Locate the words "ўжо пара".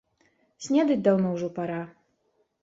1.35-1.77